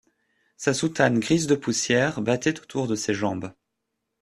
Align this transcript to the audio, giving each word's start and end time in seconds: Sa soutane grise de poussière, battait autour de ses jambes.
Sa 0.57 0.73
soutane 0.73 1.19
grise 1.19 1.45
de 1.45 1.53
poussière, 1.53 2.21
battait 2.21 2.59
autour 2.59 2.87
de 2.87 2.95
ses 2.95 3.13
jambes. 3.13 3.53